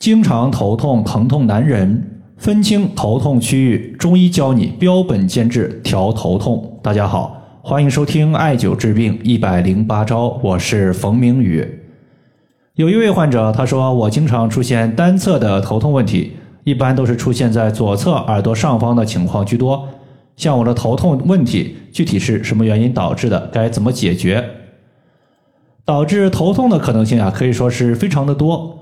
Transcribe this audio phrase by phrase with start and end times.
[0.00, 2.02] 经常头痛、疼痛难忍，
[2.38, 6.78] 分清头痛区域，中医教你标本兼治调头痛。
[6.82, 11.82] 大家好，欢迎收听艾灸治病一百零八招，我是冯明宇。
[12.76, 16.32] 有一位患者他说，我经常出现单侧的头痛问题，
[16.64, 19.86] 一般都是出现在左侧耳朵上方的情况居多。
[20.34, 23.50] 像我的头痛问题，具体是什么原因导致的？
[23.52, 24.42] 该怎么解决？
[25.84, 28.78] 导致头痛的可能性啊，可以说是非常的多。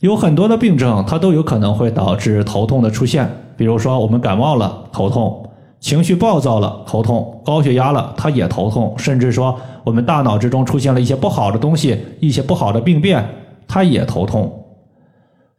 [0.00, 3.30] 有很多的病症，它都有可能会导致头痛的出现。
[3.56, 5.48] 比如说，我们感冒了头痛，
[5.78, 13.26] 情绪暴躁了头痛，高血压了它也头痛，甚至说我们大脑之中出现了一些不好的东西，一些不好的病变，
[13.68, 14.64] 它也头痛。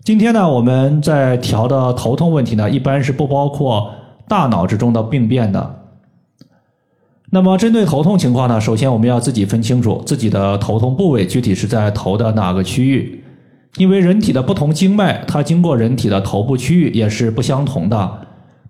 [0.03, 3.89] 今天呢，我们在调的头痛问题呢，一般是不包括。
[4.27, 5.75] 大脑之中的病变的，
[7.31, 13.20] 那么针对头痛情况呢，首先我们要自己分清楚自己的头痛部位具体是在头的哪个区域，
[13.77, 18.21] 因为人体的不同经脉，它经过人体的头部区域也是不相同的。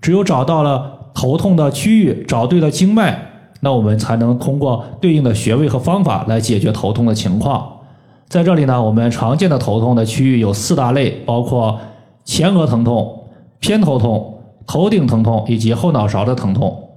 [0.02, 3.20] 只有找到了头痛的区域，找对了经脉，
[3.62, 7.80] 那我们才能通过对应的穴位和方法来解决头痛的情况。
[8.28, 11.80] 在这里呢，我们常见的头痛的区域有四大类，包括
[12.24, 13.28] 前额疼痛、
[13.60, 14.38] 偏头痛。
[14.68, 16.90] 头顶疼痛以及后脑勺的疼痛，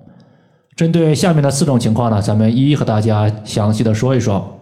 [0.77, 4.61] 针对下面的四种情况呢，咱们一一和大家详细的说一说。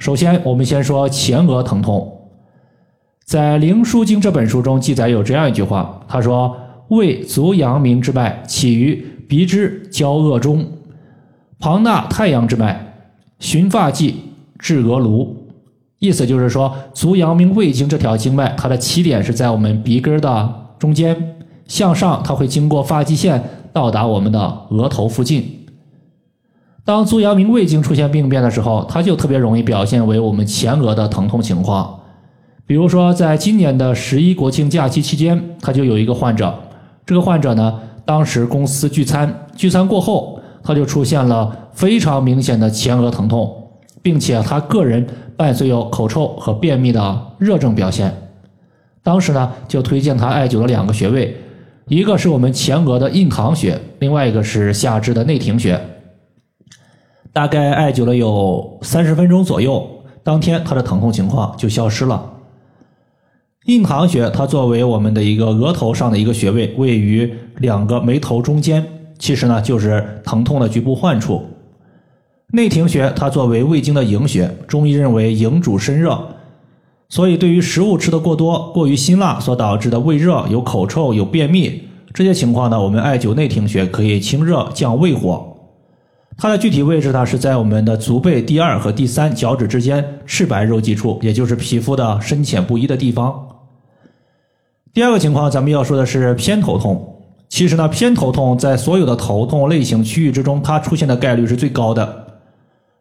[0.00, 2.12] 首先，我们先说前额疼痛。
[3.26, 6.56] 在《灵枢经》这本书中记载有这样一句话，他说
[6.90, 8.94] ：“胃足阳明之脉起于
[9.28, 10.64] 鼻之交恶中，
[11.58, 12.94] 旁纳太阳之脉，
[13.40, 14.14] 循发际
[14.60, 15.36] 至额颅。”
[15.98, 21.34] 意思就是说，足阳明胃经这条经脉，它的起点是在我们鼻根的中间。
[21.66, 24.38] 向上，它会经过发际线到达我们的
[24.70, 25.66] 额头附近。
[26.84, 31.98] 当足阳明胃经出现病变的时候，它就特别容易表现为我们前额的疼痛情况。
[32.66, 36.52] 比如说，在今年的十一国庆假期期间，他就有一个患者。
[37.04, 43.70] 这个患者呢，当时公司聚餐，聚餐过后，他就出现了非常明显的前额疼痛，
[44.02, 45.06] 并且他个人
[45.36, 48.12] 伴随有口臭和便秘的热症表现。
[49.04, 51.36] 当时呢，就推荐他艾灸了两个穴位。
[51.86, 55.80] 一个是我们前额的印堂穴，另外一个是下肢的内庭穴。
[57.32, 59.88] 大概艾灸了有三十分钟左右，
[60.24, 62.32] 当天他的疼痛情况就消失了。
[63.66, 67.28] 印堂穴它作为我们的一个额头上的一个穴位，位于
[67.58, 68.84] 两个眉头中间，
[69.18, 71.44] 其实呢就是疼痛的局部患处。
[72.52, 76.16] 内庭穴它作为胃经的营穴，中医认为营主身热。
[77.08, 81.82] 所以，对于食物吃的过多、过于辛辣所导致的胃热、有口臭、有便秘
[82.14, 85.56] 这些情况呢，我们艾灸内庭穴可以清热降胃火。
[86.36, 93.45] 它的具体位置呢是在我们的足背第二和第三脚趾之间赤白肉际处，也就是皮肤的深浅不一的地方。
[94.96, 97.18] 第二个情况，咱们要说的是偏头痛。
[97.50, 102.26] 其实呢，偏头痛在所有的头痛类型区域之中，它出现的概率是最高的。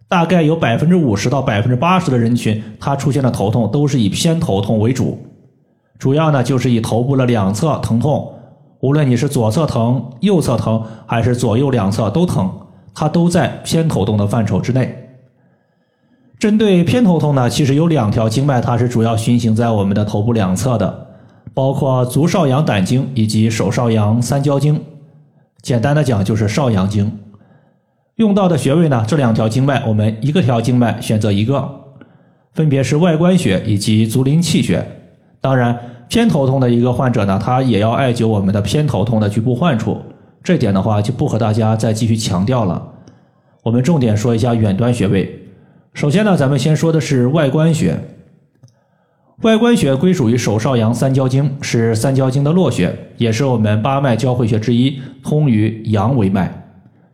[0.09, 5.17] 大概有百分之五十到百分之八十的人群，他出现的头痛都是以偏头痛为主，
[5.97, 8.29] 主要呢就是以头部的两侧疼痛，
[8.81, 12.51] 无论你是左侧疼、右侧疼，还是左右两侧都疼，
[12.93, 14.93] 它都在偏头痛的范畴之内。
[16.37, 21.04] 针对偏头痛呢，其实有两条经脉，它是主要循行在我们的头部两侧的，
[21.55, 24.79] 包括足少阳胆经以及手少阳三焦经。
[25.61, 27.11] 简单的讲，就是少阳经。
[28.17, 29.03] 用到的穴位呢？
[29.07, 31.67] 这两条经脉，我们一个条经脉选择一个，
[32.53, 34.85] 分别是外关穴以及足临气穴。
[35.41, 39.97] 当然，偏头痛的一个患者呢，他也要艾灸我们的偏头痛的局部患处。
[40.43, 42.91] 这点的话，就不和大家再继续强调了。
[43.63, 45.47] 我们重点说一下远端穴位。
[45.93, 47.97] 首先呢，咱们先说的是外关穴。
[49.45, 56.65] 外关穴归属于手少阳三焦经，是三焦经的络穴，也是我们八脉交汇穴之一，通于阳维脉。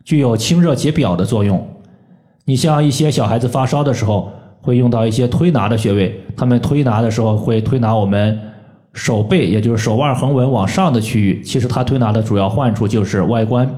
[0.02, 1.62] 具有清热解表的作用。
[2.46, 4.32] 你像一些小孩子发烧的时候，
[4.62, 6.18] 会用到一些推拿的穴位。
[6.34, 8.40] 他们推拿的时候会推拿我们
[8.94, 11.42] 手背，也就是手腕横纹往上的区域。
[11.42, 13.70] 其实它推拿的主要患处就是外关，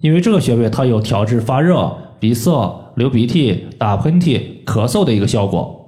[0.00, 1.90] 因为这个穴位它有调治发热、
[2.20, 5.78] 鼻塞、流鼻涕、打喷嚏、咳嗽的一个效果。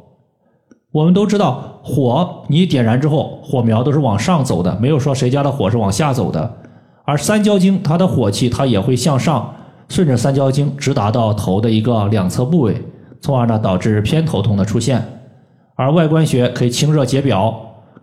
[0.95, 6.49] 我们都知道，火你点燃之后，火苗都是往上走的，没有说谁家的火是往下走的。
[7.05, 9.53] 而三焦经它的火气它也会向上，
[9.89, 12.81] 顺着三焦经直达到头的一个两侧部位，
[13.21, 15.03] 从而呢导致偏头痛的出现。
[15.75, 17.53] 而外关穴可以清热解表，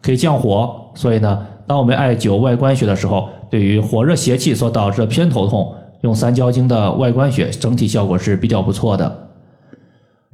[0.01, 9.29] 可以降火，所以呢，当我们艾灸外关穴的时候，对于火热邪气所导致的偏头痛，用三焦经的外关穴整体效果是比较不错的。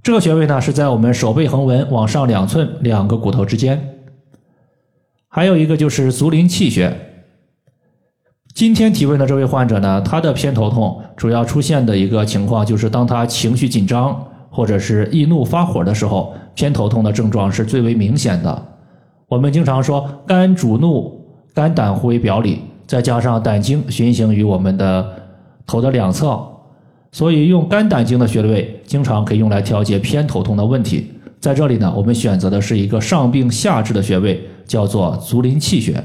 [0.07, 4.00] 这个穴位呢是在我们手背横纹往上两寸两个骨头之间。
[5.27, 6.98] 还有一个就是足临气血。
[8.56, 14.18] 今天提问的这位患者呢，他的偏头痛主要出现的一个情况就是当他情绪紧张
[14.50, 18.65] 或者是易怒发火的时候，偏头痛的症状是最为明显的。
[19.27, 21.21] 我们经常说肝主怒，
[21.54, 25.06] 肝胆互为表里，再加上胆经循行于我们的
[25.65, 26.42] 头的两侧，
[27.12, 31.12] 所以用肝胆经的穴位经常可以用来调节偏头痛的问题。
[31.39, 36.04] 在这里呢，我们选择的是一个上病下治的穴位，叫做足临气穴。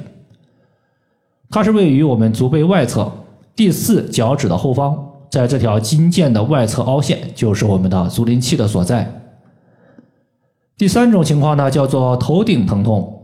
[1.50, 3.10] 它是位于我们足背外侧
[3.56, 4.96] 第四脚趾的后方，
[5.30, 9.20] 在这条筋腱的外侧凹陷，就是我们的足临气的所在。
[10.76, 13.18] 第三种情况呢，叫做头顶疼痛。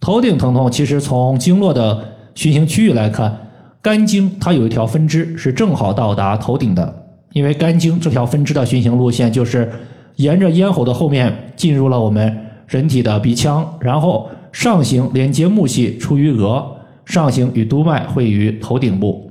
[0.00, 2.04] 头顶疼痛其实从经络的
[2.34, 3.36] 循行区域来看，
[3.80, 7.05] 肝经它有一条分支是正好到达头顶的，
[7.36, 9.70] 因为肝经这条分支的循行路线就是。
[10.16, 12.34] 沿着咽喉的后面进入了我们
[12.66, 16.64] 人体的鼻腔，然后上行连接木系出于额，
[17.04, 19.30] 上行与督脉会于头顶部。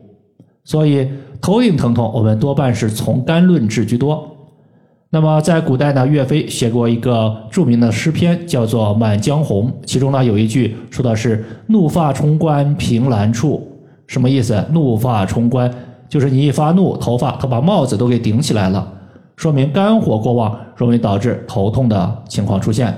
[0.63, 1.09] 所以
[1.41, 4.31] 头顶疼痛，我们多半是从肝论治居多。
[5.09, 13.67] 那么在古代呢，岳飞写过一个著名的诗篇，叫做《满江红》，其中呢有一句说的是“怒发冲冠凭栏处”，
[14.05, 14.63] 什么意思？
[14.71, 15.73] 怒发冲冠
[16.07, 18.93] 就是你一发怒，头发他把帽子都给顶起来了。
[19.35, 22.97] 说明肝火过旺，容易导致头痛的情况出现。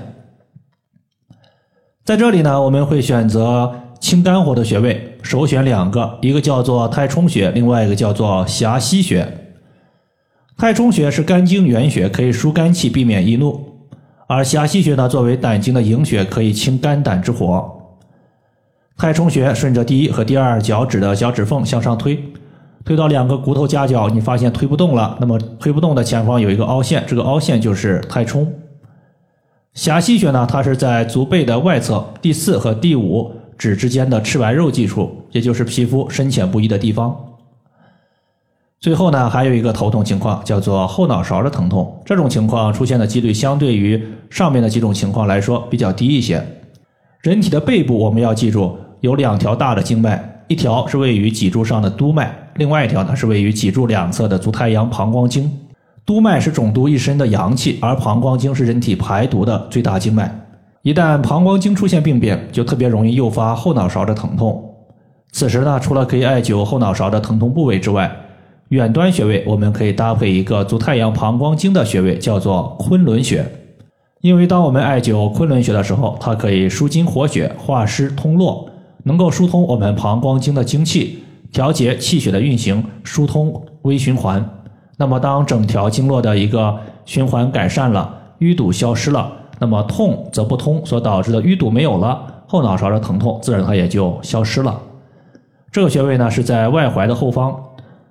[2.04, 9.26] 在这里呢，我们会选择清肝火的穴位，首选两个，一个叫做太冲穴，另外一个叫做霞溪穴。
[10.56, 13.52] 太冲穴是肝经原穴，可以疏肝气，避免易怒；
[14.26, 17.74] 而霞溪穴呢，作为胆经的营穴，可以清肝胆之火。
[18.96, 22.18] 太冲穴顺着第一和第二脚趾的脚趾缝向上推。
[22.88, 28.50] 推到两个骨头夹角，你发现推不动了，那么推不动的前方有一个凹陷，这个凹陷就是太冲。
[29.74, 37.14] 狭溪穴呢，它是在足背的外侧第四和第五趾之间的赤白肉际处，也就是皮肤深浅不一的地方。
[38.80, 46.42] 最后呢，还有一个头痛情况，叫做后脑勺的疼痛，这种情况出现的几率相对于上面的几种情况来说比较低一些。
[47.20, 52.34] 人体的背部我们要记住有两条大的经脉，一条是位于脊柱上的督脉。
[52.58, 55.48] 另外一条呢是位于脊柱两侧的足太阳膀胱经，
[56.04, 60.28] 督脉是总督一身的阳气，而膀胱经是人体排毒的最大经脉。
[60.82, 64.74] 一旦膀胱经出现病变，就特别容易诱发后脑勺的疼痛。
[65.30, 68.10] 此时呢，除了可以艾灸后脑勺的疼痛部位之外，
[68.70, 73.46] 远端穴位我们可以搭配一个足太阳膀胱经的穴位，叫做昆仑穴。
[74.20, 78.68] 因为当我们艾灸昆仑穴的时候，它可以舒筋活血、化湿通络，
[79.04, 81.22] 能够疏通我们膀胱经的精气。
[81.50, 84.44] 调节气血的运行，疏通微循环。
[84.96, 94.78] 那么，当整条经络的一个循环改善了，淤堵消失了，那么痛则不通所导致的淤堵没有了，后脑勺的疼痛自然它也就消失了。
[95.70, 97.54] 这个穴位呢是在外踝的后方，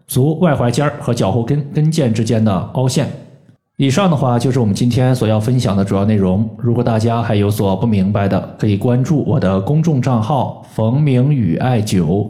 [0.08, 3.08] 足外踝尖儿和脚后跟跟腱之间的凹陷。
[3.76, 6.50] 以上的话就是我们今天所要分享的主要内容。
[6.58, 12.30] 如果大家还有所不明白的，可以关注我的公众账号“冯明宇艾灸”。